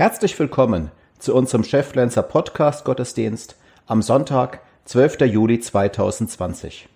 [0.00, 5.20] Herzlich willkommen zu unserem Cheflenzer Podcast Gottesdienst am Sonntag, 12.
[5.26, 6.88] Juli 2020.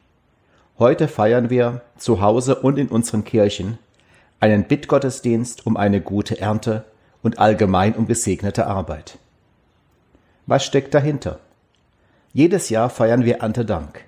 [0.79, 3.79] Heute feiern wir zu Hause und in unseren Kirchen
[4.41, 6.87] einen Bittgottesdienst um eine gute Ernte
[7.23, 9.19] und allgemein um gesegnete Arbeit.
[10.47, 11.41] Was steckt dahinter?
[12.33, 14.01] Jedes Jahr feiern wir Erntedank.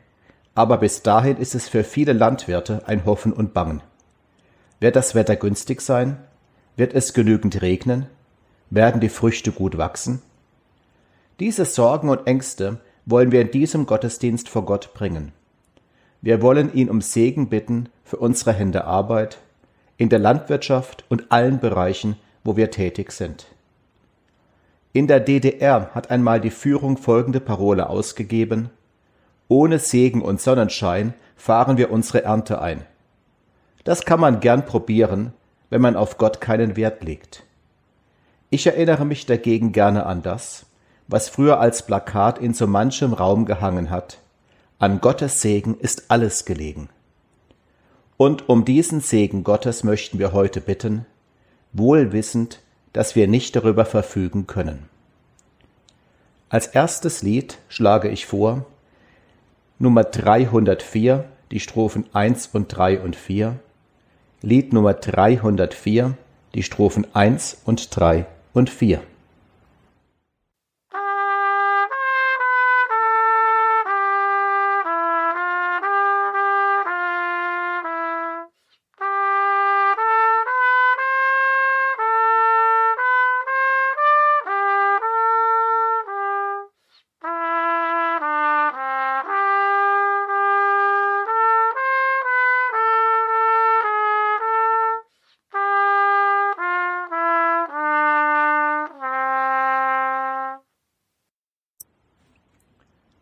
[0.54, 3.82] Aber bis dahin ist es für viele Landwirte ein Hoffen und Bangen.
[4.80, 6.16] Wird das Wetter günstig sein?
[6.76, 8.06] Wird es genügend regnen?
[8.70, 10.22] Werden die Früchte gut wachsen?
[11.38, 15.32] Diese Sorgen und Ängste wollen wir in diesem Gottesdienst vor Gott bringen.
[16.20, 19.38] Wir wollen ihn um Segen bitten für unsere Hände Arbeit,
[19.96, 23.46] in der Landwirtschaft und allen Bereichen, wo wir tätig sind.
[24.92, 28.70] In der DDR hat einmal die Führung folgende Parole ausgegeben
[29.48, 32.84] Ohne Segen und Sonnenschein fahren wir unsere Ernte ein.
[33.84, 35.32] Das kann man gern probieren,
[35.70, 37.44] wenn man auf Gott keinen Wert legt.
[38.56, 40.64] Ich erinnere mich dagegen gerne an das,
[41.08, 44.16] was früher als Plakat in so manchem Raum gehangen hat.
[44.78, 46.88] An Gottes Segen ist alles gelegen.
[48.16, 51.04] Und um diesen Segen Gottes möchten wir heute bitten,
[51.74, 52.60] wohl wissend,
[52.94, 54.88] dass wir nicht darüber verfügen können.
[56.48, 58.64] Als erstes Lied schlage ich vor
[59.78, 63.58] Nummer 304, die Strophen 1 und 3 und 4,
[64.40, 66.16] Lied Nummer 304,
[66.54, 68.24] die Strophen 1 und 3
[68.56, 69.02] und 4.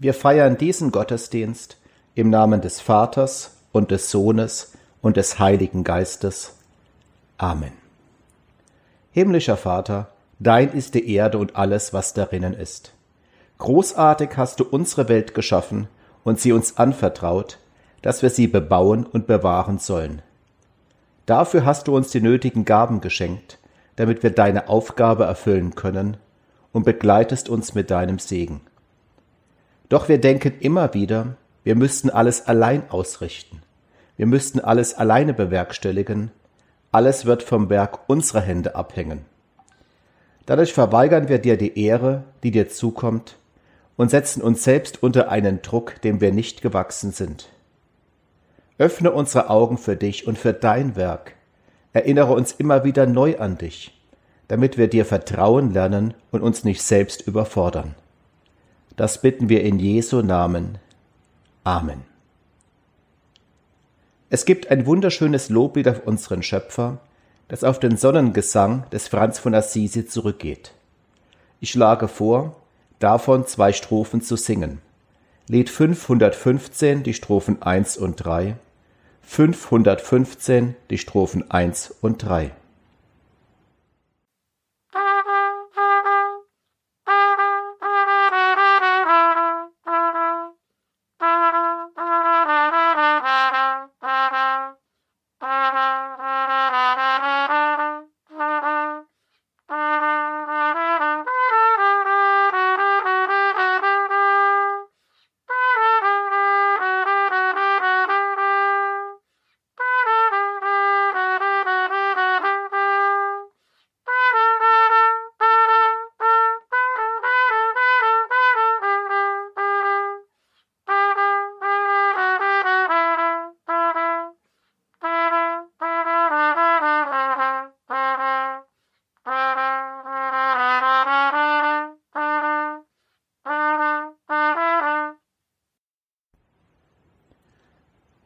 [0.04, 1.78] Wir feiern diesen Gottesdienst
[2.14, 6.56] im Namen des Vaters und des Sohnes und des Heiligen Geistes.
[7.38, 7.72] Amen.
[9.12, 12.92] Himmlischer Vater, dein ist die Erde und alles, was darinnen ist.
[13.56, 15.88] Großartig hast du unsere Welt geschaffen
[16.22, 17.56] und sie uns anvertraut,
[18.02, 20.20] dass wir sie bebauen und bewahren sollen.
[21.24, 23.58] Dafür hast du uns die nötigen Gaben geschenkt,
[23.96, 26.18] damit wir deine Aufgabe erfüllen können
[26.74, 28.60] und begleitest uns mit deinem Segen.
[29.88, 33.62] Doch wir denken immer wieder, wir müssten alles allein ausrichten.
[34.16, 36.30] Wir müssten alles alleine bewerkstelligen.
[36.92, 39.24] Alles wird vom Werk unserer Hände abhängen.
[40.46, 43.36] Dadurch verweigern wir dir die Ehre, die dir zukommt,
[43.96, 47.48] und setzen uns selbst unter einen Druck, dem wir nicht gewachsen sind.
[48.76, 51.34] Öffne unsere Augen für dich und für dein Werk.
[51.92, 53.96] Erinnere uns immer wieder neu an dich,
[54.48, 57.94] damit wir dir vertrauen lernen und uns nicht selbst überfordern.
[58.96, 60.78] Das bitten wir in Jesu Namen.
[61.64, 62.02] Amen.
[64.30, 66.98] Es gibt ein wunderschönes Loblied auf unseren Schöpfer,
[67.48, 70.72] das auf den Sonnengesang des Franz von Assisi zurückgeht.
[71.60, 72.56] Ich schlage vor,
[73.00, 74.80] davon zwei Strophen zu singen.
[75.48, 78.56] Lied 515, die Strophen 1 und 3,
[79.22, 82.52] 515, die Strophen 1 und 3.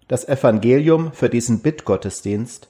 [0.09, 2.69] Das Evangelium für diesen Bittgottesdienst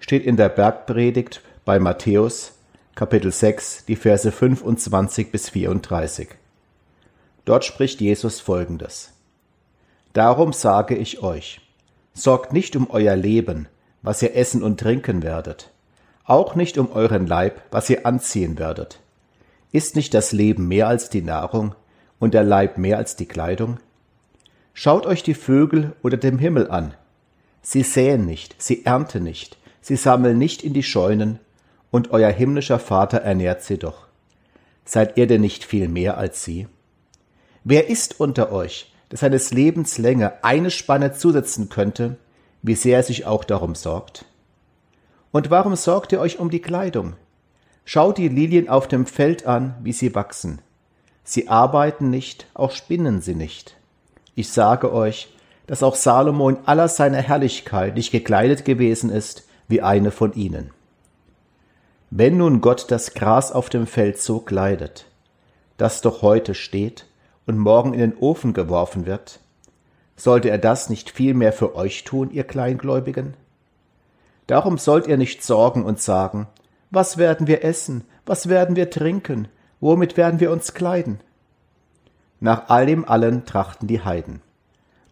[0.00, 2.54] steht in der Bergpredigt bei Matthäus,
[2.96, 6.30] Kapitel 6, die Verse 25 bis 34.
[7.44, 9.12] Dort spricht Jesus folgendes.
[10.14, 11.60] Darum sage ich euch,
[12.12, 13.68] sorgt nicht um euer Leben,
[14.02, 15.70] was ihr essen und trinken werdet,
[16.24, 18.98] auch nicht um euren Leib, was ihr anziehen werdet.
[19.70, 21.76] Ist nicht das Leben mehr als die Nahrung
[22.18, 23.78] und der Leib mehr als die Kleidung?
[24.72, 26.94] Schaut euch die Vögel unter dem Himmel an.
[27.62, 31.38] Sie säen nicht, sie ernten nicht, sie sammeln nicht in die Scheunen,
[31.90, 34.06] und euer himmlischer Vater ernährt sie doch.
[34.84, 36.66] seid ihr denn nicht viel mehr als sie?
[37.64, 42.16] Wer ist unter euch, der seines Lebens Länge eine Spanne zusetzen könnte,
[42.62, 44.24] wie sehr er sich auch darum sorgt?
[45.32, 47.14] Und warum sorgt ihr euch um die Kleidung?
[47.84, 50.60] Schaut die Lilien auf dem Feld an, wie sie wachsen.
[51.24, 53.76] Sie arbeiten nicht, auch spinnen sie nicht.
[54.34, 55.32] Ich sage euch,
[55.66, 60.70] dass auch Salomo in aller seiner Herrlichkeit nicht gekleidet gewesen ist wie eine von ihnen.
[62.10, 65.06] Wenn nun Gott das Gras auf dem Feld so kleidet,
[65.76, 67.06] das doch heute steht
[67.46, 69.38] und morgen in den Ofen geworfen wird,
[70.16, 73.34] sollte er das nicht vielmehr für euch tun, ihr Kleingläubigen?
[74.46, 76.48] Darum sollt ihr nicht sorgen und sagen,
[76.90, 79.46] was werden wir essen, was werden wir trinken,
[79.80, 81.20] womit werden wir uns kleiden?
[82.40, 84.40] Nach all dem allen trachten die Heiden,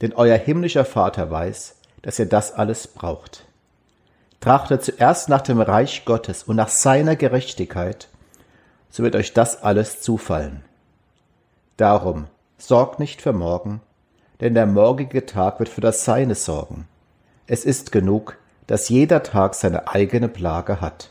[0.01, 3.45] denn euer himmlischer Vater weiß, dass ihr das alles braucht.
[4.41, 8.09] Trachtet zuerst nach dem Reich Gottes und nach seiner Gerechtigkeit,
[8.89, 10.65] so wird euch das alles zufallen.
[11.77, 13.83] Darum sorgt nicht für morgen,
[14.41, 16.89] denn der morgige Tag wird für das Seine sorgen.
[17.47, 21.11] Es ist genug, dass jeder Tag seine eigene Plage hat.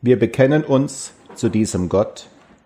[0.00, 2.28] Wir bekennen uns zu diesem Gott,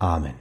[0.00, 0.34] Amen.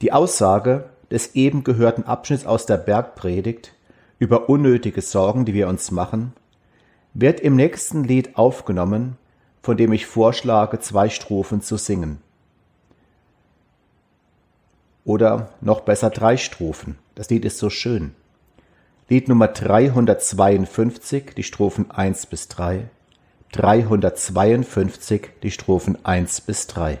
[0.00, 3.74] Die Aussage des eben gehörten Abschnitts aus der Bergpredigt
[4.18, 6.32] über unnötige Sorgen, die wir uns machen,
[7.12, 9.18] wird im nächsten Lied aufgenommen,
[9.62, 12.22] von dem ich vorschlage, zwei Strophen zu singen.
[15.04, 16.98] Oder noch besser drei Strophen.
[17.14, 18.14] Das Lied ist so schön.
[19.08, 22.88] Lied Nummer 352, die Strophen 1 bis 3.
[23.52, 26.98] 352, die Strophen 1 bis 3.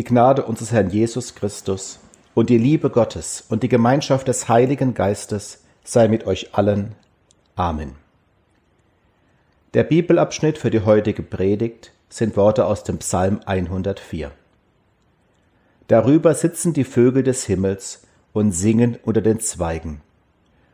[0.00, 1.98] Die Gnade unseres Herrn Jesus Christus
[2.32, 6.92] und die Liebe Gottes und die Gemeinschaft des Heiligen Geistes sei mit euch allen.
[7.54, 7.96] Amen.
[9.74, 14.30] Der Bibelabschnitt für die heutige Predigt sind Worte aus dem Psalm 104.
[15.86, 20.00] Darüber sitzen die Vögel des Himmels und singen unter den Zweigen.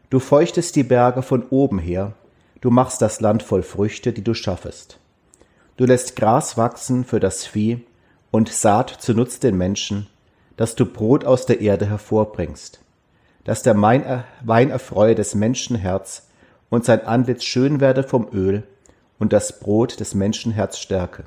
[0.09, 2.12] Du feuchtest die Berge von oben her,
[2.61, 5.00] du machst das Land voll Früchte, die du schaffest.
[5.76, 7.85] Du lässt Gras wachsen für das Vieh
[8.30, 10.06] und Saat zunutz den Menschen,
[10.56, 12.80] dass du Brot aus der Erde hervorbringst,
[13.45, 16.28] dass der Wein erfreue des Menschenherz
[16.71, 18.62] und sein Antlitz schön werde vom Öl
[19.18, 21.25] und das Brot des Menschenherz stärke.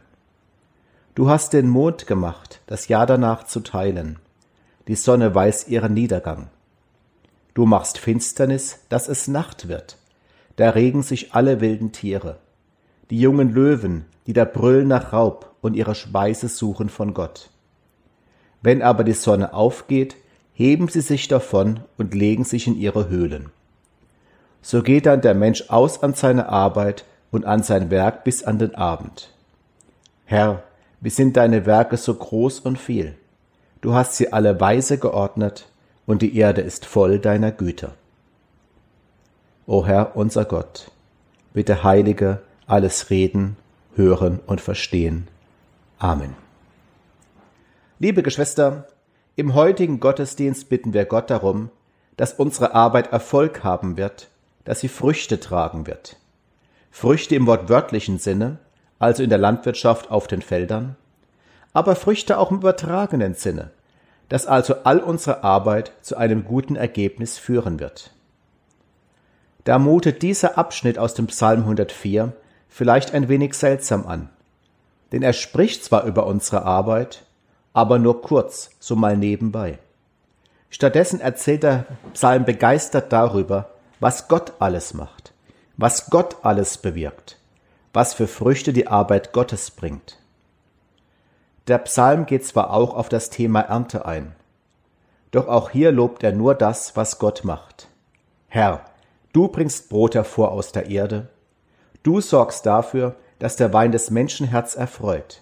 [1.16, 4.20] Du hast den Mond gemacht, das Jahr danach zu teilen.
[4.88, 6.50] Die Sonne weiß ihren Niedergang.
[7.54, 9.98] Du machst Finsternis, dass es Nacht wird.
[10.56, 12.38] Da regen sich alle wilden Tiere.
[13.10, 17.50] Die jungen Löwen, die da brüllen nach Raub, und ihre Speise suchen von Gott.
[18.62, 20.16] Wenn aber die Sonne aufgeht,
[20.54, 23.50] heben sie sich davon und legen sich in ihre Höhlen.
[24.62, 28.60] So geht dann der Mensch aus an seine Arbeit und an sein Werk bis an
[28.60, 29.30] den Abend.
[30.26, 30.64] Herr,
[31.02, 33.16] wie sind deine Werke so groß und viel?
[33.82, 35.66] Du hast sie alle weise geordnet,
[36.06, 37.92] und die Erde ist voll deiner Güter.
[39.66, 40.92] O Herr, unser Gott,
[41.54, 43.58] bitte heilige alles Reden,
[43.96, 45.28] Hören und Verstehen
[45.98, 46.34] Amen.
[48.00, 48.88] Liebe Geschwister,
[49.36, 51.72] im heutigen Gottesdienst bitten wir Gott darum,
[52.16, 54.30] dass unsere Arbeit Erfolg haben wird,
[54.64, 56.16] dass sie Früchte tragen wird.
[56.90, 58.60] Früchte im wortwörtlichen Sinne,
[58.98, 60.96] also in der Landwirtschaft auf den Feldern,
[61.74, 63.72] aber Früchte auch im übertragenen Sinne,
[64.30, 68.12] dass also all unsere Arbeit zu einem guten Ergebnis führen wird.
[69.66, 72.32] Da mutet dieser Abschnitt aus dem Psalm 104
[72.70, 74.30] vielleicht ein wenig seltsam an,
[75.12, 77.26] denn er spricht zwar über unsere Arbeit,
[77.74, 79.80] aber nur kurz, so mal nebenbei.
[80.70, 85.34] Stattdessen erzählt der Psalm begeistert darüber, was Gott alles macht,
[85.78, 87.38] was Gott alles bewirkt,
[87.92, 90.18] was für Früchte die Arbeit Gottes bringt.
[91.68, 94.36] Der Psalm geht zwar auch auf das Thema Ernte ein,
[95.32, 97.88] doch auch hier lobt er nur das, was Gott macht.
[98.48, 98.86] Herr,
[99.34, 101.30] du bringst Brot hervor aus der Erde,
[102.04, 105.42] du sorgst dafür, dass der Wein des Menschenherz erfreut,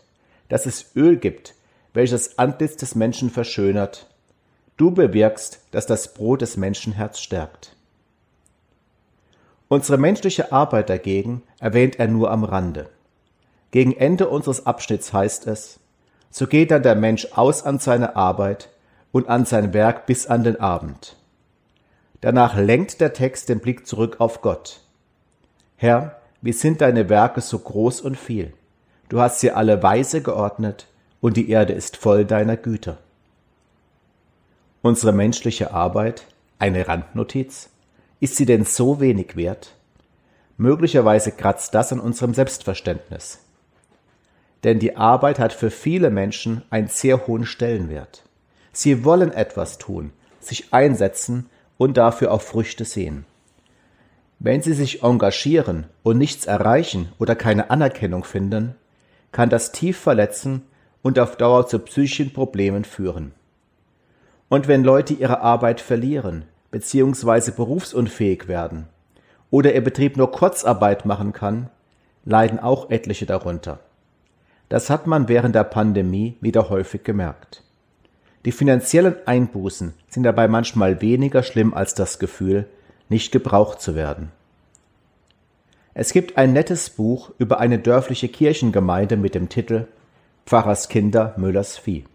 [0.50, 1.56] dass es Öl gibt,
[1.94, 4.08] welches Antlitz des Menschen verschönert,
[4.78, 7.76] du bewirkst, dass das Brot des Menschenherz stärkt.
[9.68, 12.90] Unsere menschliche Arbeit dagegen erwähnt er nur am Rande.
[13.72, 15.80] Gegen Ende unseres Abschnitts heißt es,
[16.30, 18.70] so geht dann der Mensch aus an seine Arbeit
[19.12, 21.18] und an sein Werk bis an den Abend.
[22.22, 24.82] Danach lenkt der Text den Blick zurück auf Gott.
[25.76, 28.54] Herr, wie sind deine Werke so groß und viel?
[29.10, 30.88] Du hast sie alle weise geordnet,
[31.20, 33.00] und die Erde ist voll deiner Güter.
[34.82, 36.24] Unsere menschliche Arbeit,
[36.60, 37.70] eine Randnotiz,
[38.20, 39.74] ist sie denn so wenig wert?
[40.58, 43.40] Möglicherweise kratzt das an unserem Selbstverständnis
[44.64, 48.24] denn die Arbeit hat für viele Menschen einen sehr hohen Stellenwert.
[48.72, 53.26] Sie wollen etwas tun, sich einsetzen und dafür auch Früchte sehen.
[54.40, 58.76] Wenn sie sich engagieren und nichts erreichen oder keine Anerkennung finden,
[59.32, 60.64] kann das tief verletzen
[61.02, 63.34] und auf Dauer zu psychischen Problemen führen.
[64.50, 67.52] Und wenn Leute ihre Arbeit verlieren bzw.
[67.52, 68.88] berufsunfähig werden
[69.50, 71.70] oder ihr Betrieb nur Kurzarbeit machen kann,
[72.24, 73.80] leiden auch etliche darunter.
[74.70, 77.64] Das hat man während der Pandemie wieder häufig gemerkt.
[78.46, 82.68] Die finanziellen Einbußen sind dabei manchmal weniger schlimm als das Gefühl,
[83.10, 84.32] nicht gebraucht zu werden.
[85.94, 89.88] Es gibt ein nettes Buch über eine dörfliche Kirchengemeinde mit dem Titel
[90.46, 92.06] Pfarrers Kinder Müllers Vieh.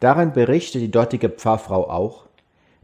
[0.00, 2.26] Darin berichtet die dortige Pfarrfrau auch,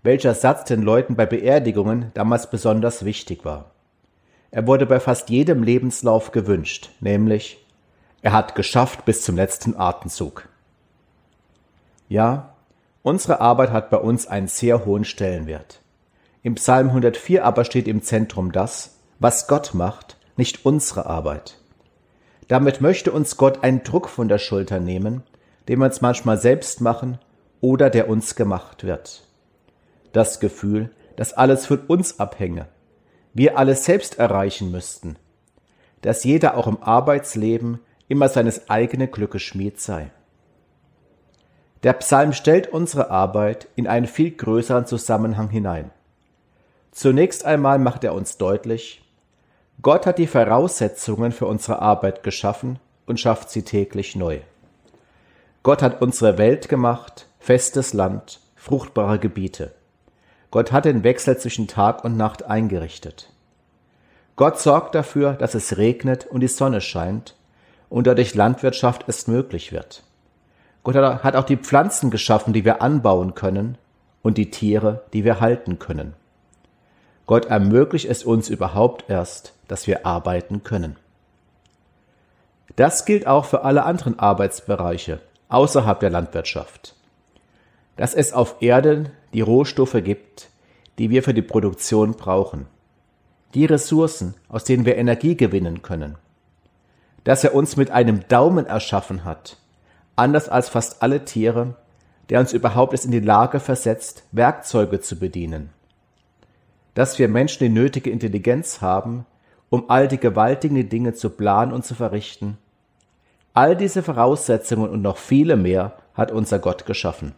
[0.02, 3.70] welcher Satz den Leuten bei Beerdigungen damals besonders wichtig war.
[4.50, 7.64] Er wurde bei fast jedem Lebenslauf gewünscht, nämlich
[8.22, 10.48] er hat geschafft bis zum letzten Atemzug.
[12.08, 12.54] Ja,
[13.02, 15.80] unsere Arbeit hat bei uns einen sehr hohen Stellenwert.
[16.44, 21.56] Im Psalm 104 aber steht im Zentrum das, was Gott macht, nicht unsere Arbeit.
[22.48, 25.22] Damit möchte uns Gott einen Druck von der Schulter nehmen,
[25.68, 27.18] den wir uns manchmal selbst machen
[27.62, 29.26] oder der uns gemacht wird.
[30.12, 32.68] Das Gefühl, dass alles von uns abhänge,
[33.32, 35.16] wir alles selbst erreichen müssten,
[36.02, 40.10] dass jeder auch im Arbeitsleben immer seines eigenen Glückes Schmied sei.
[41.84, 45.90] Der Psalm stellt unsere Arbeit in einen viel größeren Zusammenhang hinein.
[46.94, 49.02] Zunächst einmal macht er uns deutlich,
[49.82, 54.38] Gott hat die Voraussetzungen für unsere Arbeit geschaffen und schafft sie täglich neu.
[55.64, 59.72] Gott hat unsere Welt gemacht, festes Land, fruchtbare Gebiete.
[60.52, 63.28] Gott hat den Wechsel zwischen Tag und Nacht eingerichtet.
[64.36, 67.34] Gott sorgt dafür, dass es regnet und die Sonne scheint
[67.88, 70.04] und dadurch Landwirtschaft erst möglich wird.
[70.84, 73.78] Gott hat auch die Pflanzen geschaffen, die wir anbauen können
[74.22, 76.14] und die Tiere, die wir halten können.
[77.26, 80.96] Gott ermöglicht es uns überhaupt erst, dass wir arbeiten können.
[82.76, 86.94] Das gilt auch für alle anderen Arbeitsbereiche außerhalb der Landwirtschaft.
[87.96, 90.48] Dass es auf Erden die Rohstoffe gibt,
[90.98, 92.66] die wir für die Produktion brauchen.
[93.54, 96.16] Die Ressourcen, aus denen wir Energie gewinnen können
[97.24, 99.56] dass er uns mit einem Daumen erschaffen hat,
[100.14, 101.74] anders als fast alle Tiere,
[102.28, 105.70] der uns überhaupt erst in die Lage versetzt, Werkzeuge zu bedienen.
[106.94, 109.26] Dass wir Menschen die nötige Intelligenz haben,
[109.70, 112.58] um all die gewaltigen Dinge zu planen und zu verrichten.
[113.52, 117.34] All diese Voraussetzungen und noch viele mehr hat unser Gott geschaffen.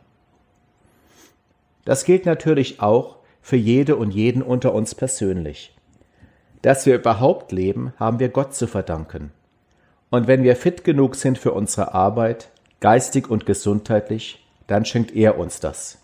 [1.84, 5.74] Das gilt natürlich auch für jede und jeden unter uns persönlich.
[6.62, 9.32] Dass wir überhaupt leben, haben wir Gott zu verdanken.
[10.10, 12.48] Und wenn wir fit genug sind für unsere Arbeit,
[12.80, 15.98] geistig und gesundheitlich, dann schenkt er uns das.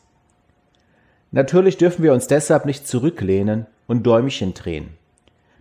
[1.33, 4.91] Natürlich dürfen wir uns deshalb nicht zurücklehnen und Däumchen drehen.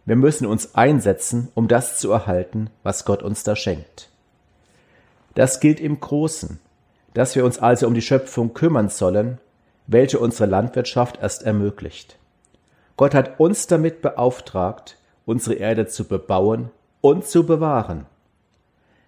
[0.06, 4.10] Wir müssen uns einsetzen, um das zu erhalten, was Gott uns da schenkt.
[5.34, 6.60] Das gilt im Großen,
[7.14, 9.38] dass wir uns also um die Schöpfung kümmern sollen,
[9.88, 12.18] welche unsere Landwirtschaft erst ermöglicht.
[12.98, 18.06] Gott hat uns damit beauftragt, unsere Erde zu bebauen und zu bewahren.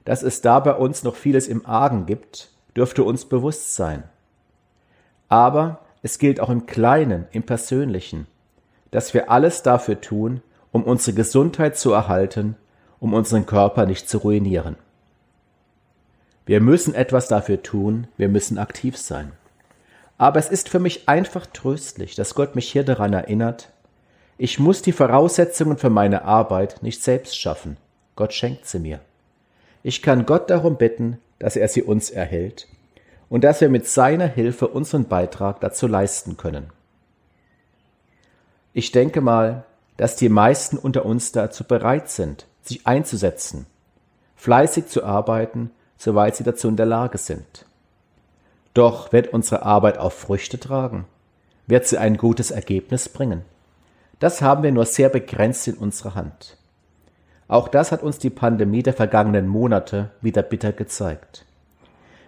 [0.06, 4.04] Dass es da bei uns noch vieles im Argen gibt, dürfte uns bewusst sein.
[5.28, 8.28] Aber es gilt auch im Kleinen, im Persönlichen,
[8.92, 10.42] dass wir alles dafür tun,
[10.72, 12.56] um unsere Gesundheit zu erhalten,
[13.00, 14.76] um unseren Körper nicht zu ruinieren.
[16.46, 19.32] Wir müssen etwas dafür tun, wir müssen aktiv sein.
[20.18, 23.70] Aber es ist für mich einfach tröstlich, dass Gott mich hier daran erinnert,
[24.38, 27.78] ich muss die Voraussetzungen für meine Arbeit nicht selbst schaffen.
[28.16, 29.00] Gott schenkt sie mir.
[29.84, 32.68] Ich kann Gott darum bitten, dass er sie uns erhält
[33.34, 36.70] und dass wir mit seiner Hilfe unseren Beitrag dazu leisten können.
[38.74, 39.66] Ich denke mal,
[39.98, 43.66] dass die meisten unter uns dazu bereit sind, sich einzusetzen,
[44.36, 47.66] fleißig zu arbeiten, soweit sie dazu in der Lage sind.
[48.76, 51.06] Doch wird unsere Arbeit auch Früchte tragen?
[51.66, 53.42] Wird sie ein gutes Ergebnis bringen?
[54.20, 56.58] Das haben wir nur sehr begrenzt in unserer Hand.
[57.48, 61.48] Auch das hat uns die Pandemie der vergangenen Monate wieder bitter gezeigt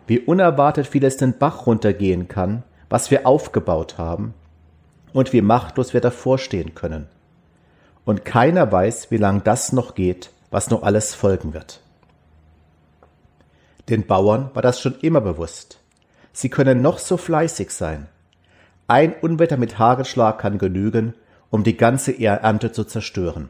[0.08, 4.34] wie unerwartet vieles den Bach runtergehen kann, was wir aufgebaut haben,
[5.14, 7.08] und wie machtlos wir davor stehen können.
[8.04, 11.82] Und keiner weiß, wie lang das noch geht, was noch alles folgen wird.
[13.90, 15.80] Den Bauern war das schon immer bewusst.
[16.34, 18.08] Sie können noch so fleißig sein.
[18.88, 21.14] Ein Unwetter mit Hagelschlag kann genügen,
[21.50, 23.50] um die ganze Ernte zu zerstören.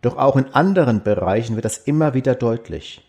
[0.00, 3.04] Doch auch in anderen Bereichen wird das immer wieder deutlich.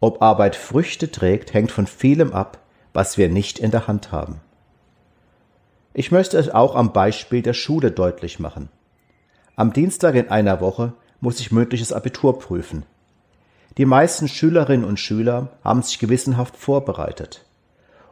[0.00, 2.58] Ob Arbeit Früchte trägt, hängt von vielem ab,
[2.94, 4.40] was wir nicht in der Hand haben.
[5.92, 8.70] Ich möchte es auch am Beispiel der Schule deutlich machen.
[9.56, 12.84] Am Dienstag in einer Woche muss ich mündliches Abitur prüfen.
[13.76, 17.44] Die meisten Schülerinnen und Schüler haben sich gewissenhaft vorbereitet.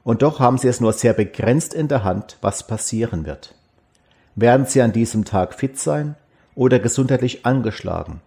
[0.04, 3.54] Und doch haben sie es nur sehr begrenzt in der Hand, was passieren wird.
[4.34, 6.16] Werden sie an diesem Tag fit sein
[6.54, 8.20] oder gesundheitlich angeschlagen?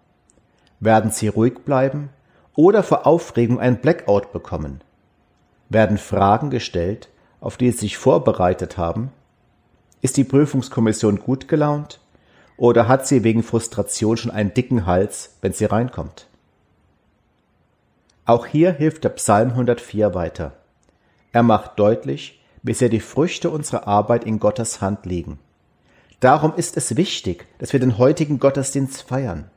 [0.79, 2.09] Werden sie ruhig bleiben
[2.55, 4.81] oder vor Aufregung ein Blackout bekommen?
[5.69, 7.09] Werden Fragen gestellt,
[7.39, 9.11] auf die sie sich vorbereitet haben?
[10.01, 11.99] Ist die Prüfungskommission gut gelaunt?
[12.57, 16.27] Oder hat sie wegen Frustration schon einen dicken Hals, wenn sie reinkommt?
[18.25, 20.53] Auch hier hilft der Psalm 104 weiter.
[21.31, 25.39] Er macht deutlich, wie sehr die Früchte unserer Arbeit in Gottes Hand liegen.
[26.19, 29.49] Darum ist es wichtig, dass wir den heutigen Gottesdienst feiern,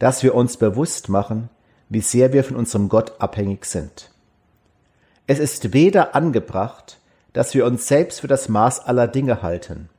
[0.00, 1.50] dass wir uns bewusst machen,
[1.90, 4.10] wie sehr wir von unserem Gott abhängig sind.
[5.26, 6.98] Es ist weder angebracht,
[7.32, 9.90] dass wir uns selbst für das Maß aller Dinge halten,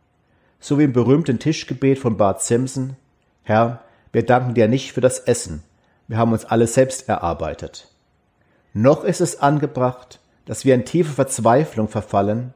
[0.60, 2.96] so wie im berühmten Tischgebet von Bart Simpson,
[3.44, 5.64] Herr, wir danken dir nicht für das Essen,
[6.08, 7.90] wir haben uns alles selbst erarbeitet.
[8.74, 12.54] Noch ist es angebracht, dass wir in tiefe Verzweiflung verfallen,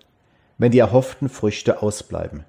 [0.57, 2.45] wenn die erhofften Früchte ausbleiben.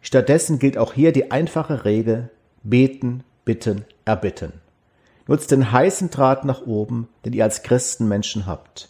[0.00, 2.30] Stattdessen gilt auch hier die einfache Regel
[2.62, 4.52] beten, bitten, erbitten.
[5.28, 8.88] Nutzt den heißen Draht nach oben, den ihr als Christenmenschen habt.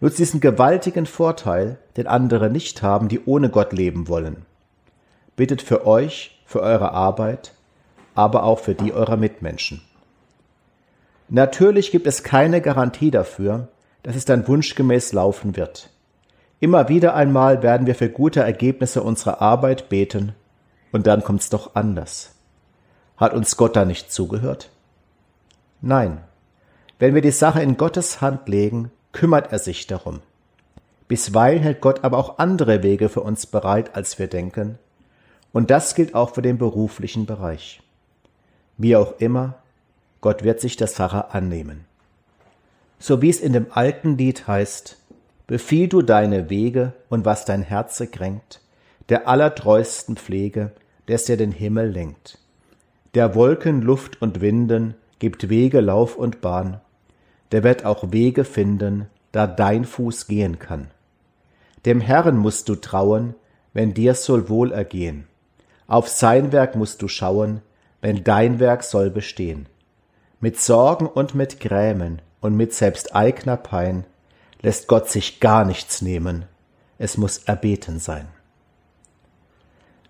[0.00, 4.46] Nutzt diesen gewaltigen Vorteil, den andere nicht haben, die ohne Gott leben wollen.
[5.36, 7.52] Bittet für euch, für eure Arbeit,
[8.14, 9.82] aber auch für die eurer Mitmenschen.
[11.28, 13.68] Natürlich gibt es keine Garantie dafür,
[14.02, 15.90] dass es dann wunschgemäß laufen wird.
[16.60, 20.34] Immer wieder einmal werden wir für gute Ergebnisse unserer Arbeit beten,
[20.92, 22.34] und dann kommt's doch anders.
[23.16, 24.70] Hat uns Gott da nicht zugehört?
[25.86, 26.22] Nein,
[26.98, 30.20] wenn wir die Sache in Gottes Hand legen, kümmert er sich darum.
[31.08, 34.78] Bisweilen hält Gott aber auch andere Wege für uns bereit, als wir denken,
[35.52, 37.82] und das gilt auch für den beruflichen Bereich.
[38.78, 39.56] Wie auch immer,
[40.22, 41.84] Gott wird sich der Sache annehmen.
[42.98, 44.96] So wie es in dem alten Lied heißt,
[45.46, 48.62] Befiehl du deine Wege und was dein Herze kränkt,
[49.10, 50.72] der allertreusten Pflege,
[51.08, 52.38] des dir den Himmel lenkt,
[53.14, 54.94] der Wolken, Luft und Winden
[55.24, 56.82] gibt Wege, Lauf und Bahn,
[57.50, 60.88] der wird auch Wege finden, da dein Fuß gehen kann.
[61.86, 63.34] Dem Herrn musst du trauen,
[63.72, 65.26] wenn dir's soll wohl ergehen.
[65.86, 67.62] Auf sein Werk musst du schauen,
[68.02, 69.64] wenn dein Werk soll bestehen.
[70.40, 74.04] Mit Sorgen und mit Grämen und mit selbst eigner Pein
[74.60, 76.44] lässt Gott sich gar nichts nehmen,
[76.98, 78.28] es muss erbeten sein.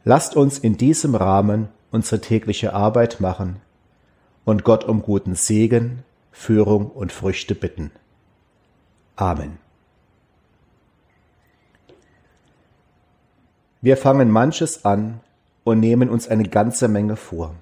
[0.03, 3.61] Lasst uns in diesem Rahmen unsere tägliche Arbeit machen,
[4.44, 7.90] und Gott um guten Segen, Führung und Früchte bitten.
[9.16, 9.59] Amen.
[13.80, 15.20] Wir fangen manches an
[15.62, 17.54] und nehmen uns eine ganze Menge vor.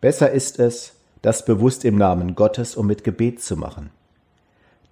[0.00, 3.90] Besser ist es, das bewusst im Namen Gottes und mit Gebet zu machen.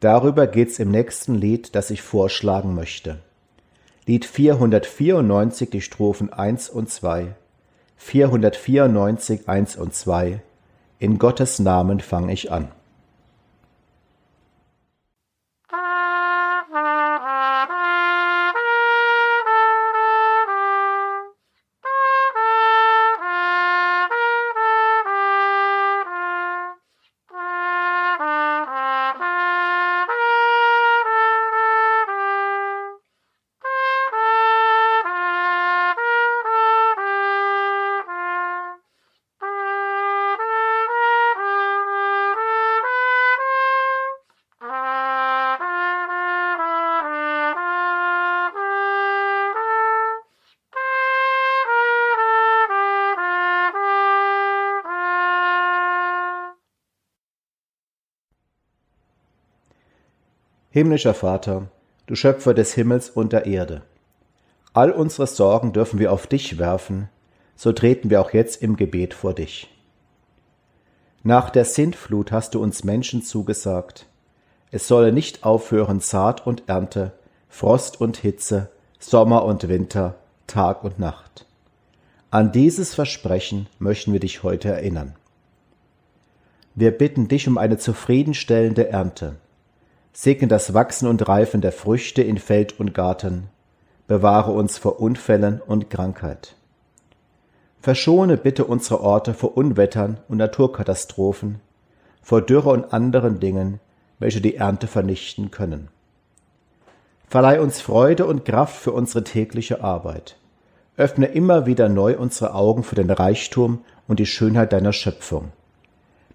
[0.00, 3.18] Darüber geht's im nächsten Lied, das ich vorschlagen möchte.
[4.06, 7.34] Lied 494, die Strophen 1 und 2.
[7.98, 10.42] 494, 1 und 2.
[11.02, 12.68] In Gottes Namen fange ich an.
[60.82, 61.68] Himmlischer Vater,
[62.06, 63.82] du Schöpfer des Himmels und der Erde,
[64.72, 67.08] all unsere Sorgen dürfen wir auf dich werfen,
[67.54, 69.70] so treten wir auch jetzt im Gebet vor dich.
[71.22, 74.06] Nach der Sintflut hast du uns Menschen zugesagt,
[74.72, 77.12] es solle nicht aufhören Saat und Ernte,
[77.48, 78.68] Frost und Hitze,
[78.98, 80.16] Sommer und Winter,
[80.48, 81.46] Tag und Nacht.
[82.32, 85.14] An dieses Versprechen möchten wir dich heute erinnern.
[86.74, 89.36] Wir bitten dich um eine zufriedenstellende Ernte,
[90.14, 93.48] Segne das Wachsen und Reifen der Früchte in Feld und Garten.
[94.06, 96.54] Bewahre uns vor Unfällen und Krankheit.
[97.80, 101.60] Verschone bitte unsere Orte vor Unwettern und Naturkatastrophen,
[102.20, 103.80] vor Dürre und anderen Dingen,
[104.18, 105.88] welche die Ernte vernichten können.
[107.26, 110.36] Verleih uns Freude und Kraft für unsere tägliche Arbeit.
[110.98, 115.52] Öffne immer wieder neu unsere Augen für den Reichtum und die Schönheit deiner Schöpfung.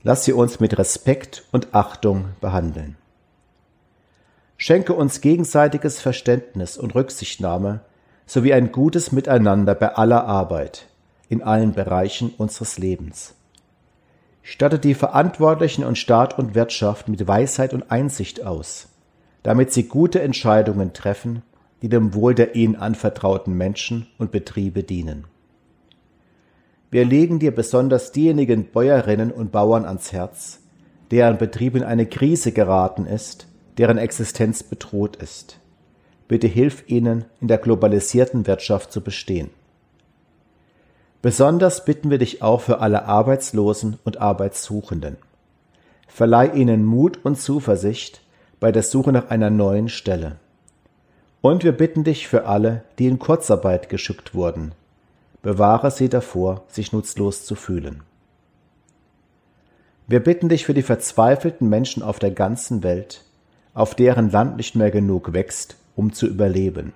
[0.02, 2.98] Lass sie uns mit Respekt und Achtung behandeln.
[4.58, 7.82] Schenke uns gegenseitiges Verständnis und Rücksichtnahme
[8.26, 10.88] sowie ein gutes Miteinander bei aller Arbeit
[11.30, 13.36] in allen Bereichen unseres Lebens.
[14.42, 18.88] Statte die Verantwortlichen und Staat und Wirtschaft mit Weisheit und Einsicht aus,
[19.44, 21.44] damit sie gute Entscheidungen treffen,
[21.84, 25.26] die dem Wohl der ihnen anvertrauten Menschen und Betriebe dienen.
[26.90, 30.60] Wir legen dir besonders diejenigen Bäuerinnen und Bauern ans Herz,
[31.12, 35.60] deren Betrieb in eine Krise geraten ist deren Existenz bedroht ist.
[36.28, 39.50] Bitte hilf ihnen, in der globalisierten Wirtschaft zu bestehen.
[41.22, 45.18] Besonders bitten wir dich auch für alle Arbeitslosen und Arbeitssuchenden.
[46.08, 48.22] Verleih ihnen Mut und Zuversicht
[48.60, 50.38] bei der Suche nach einer neuen Stelle.
[51.42, 54.74] Und wir bitten dich für alle, die in Kurzarbeit geschickt wurden.
[55.42, 58.04] Bewahre sie davor, sich nutzlos zu fühlen.
[60.08, 63.24] Wir bitten dich für die verzweifelten Menschen auf der ganzen Welt,
[63.78, 66.94] auf deren Land nicht mehr genug wächst, um zu überleben.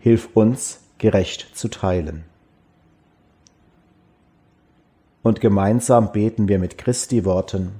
[0.00, 2.24] Hilf uns, gerecht zu teilen.
[5.22, 7.76] Und gemeinsam beten wir mit Christi Worten,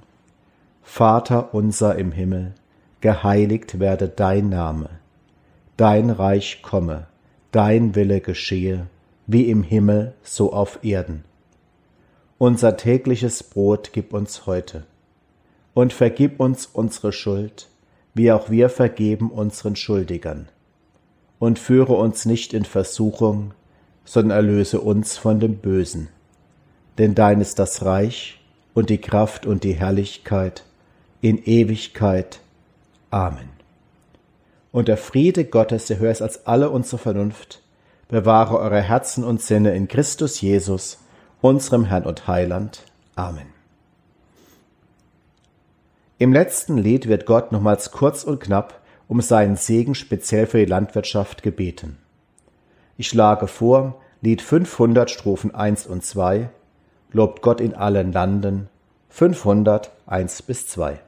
[0.84, 2.54] Vater unser im Himmel,
[3.00, 4.90] geheiligt werde dein Name,
[5.76, 7.08] dein Reich komme,
[7.50, 8.86] dein Wille geschehe,
[9.26, 11.24] wie im Himmel so auf Erden.
[12.38, 14.84] Unser tägliches Brot gib uns heute,
[15.74, 17.68] und vergib uns unsere Schuld,
[18.14, 20.48] wie auch wir vergeben unseren Schuldigern.
[21.38, 23.52] Und führe uns nicht in Versuchung,
[24.04, 26.08] sondern erlöse uns von dem Bösen.
[26.96, 28.40] Denn dein ist das Reich
[28.72, 30.64] und die Kraft und die Herrlichkeit
[31.20, 32.40] in Ewigkeit.
[33.10, 33.48] Amen.
[34.72, 37.62] Und der Friede Gottes, der höher ist als alle unsere Vernunft,
[38.08, 40.98] bewahre eure Herzen und Sinne in Christus Jesus,
[41.40, 42.82] unserem Herrn und Heiland.
[43.16, 43.53] Amen.
[46.18, 50.64] Im letzten Lied wird Gott nochmals kurz und knapp um seinen Segen speziell für die
[50.64, 51.98] Landwirtschaft gebeten.
[52.96, 56.48] Ich schlage vor, Lied 500 Strophen 1 und 2,
[57.10, 58.68] Lobt Gott in allen Landen,
[59.08, 61.00] 500 1 bis 2.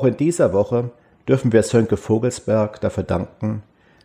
[0.00, 0.92] Auch in dieser Woche
[1.28, 3.62] dürfen wir Sönke Vogelsberg dafür danken,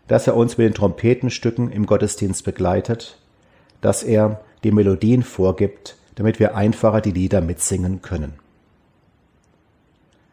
[0.09, 3.17] dass er uns mit den Trompetenstücken im Gottesdienst begleitet,
[3.79, 8.33] dass er die Melodien vorgibt, damit wir einfacher die Lieder mitsingen können.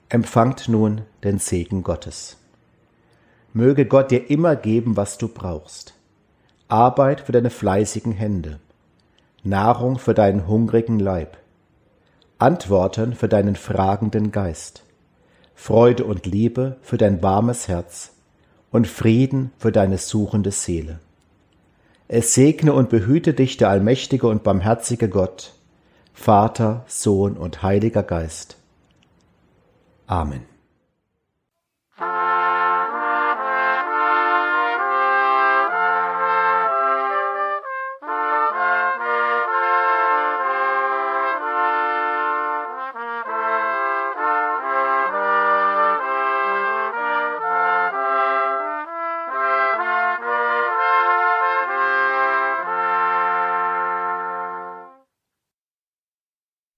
[0.08, 2.38] Empfangt nun den Segen Gottes.
[3.52, 5.94] Möge Gott dir immer geben, was du brauchst.
[6.66, 8.58] Arbeit für deine fleißigen Hände,
[9.44, 11.36] Nahrung für deinen hungrigen Leib,
[12.38, 14.82] Antworten für deinen fragenden Geist,
[15.62, 18.10] Freude und Liebe für dein warmes Herz
[18.72, 20.98] und Frieden für deine suchende Seele.
[22.08, 25.54] Es segne und behüte dich der allmächtige und barmherzige Gott,
[26.12, 28.56] Vater, Sohn und Heiliger Geist.
[30.08, 30.51] Amen.